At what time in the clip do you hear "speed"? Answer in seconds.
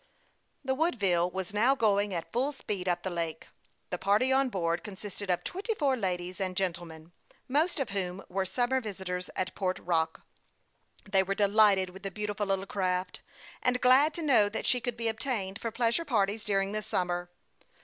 2.53-2.87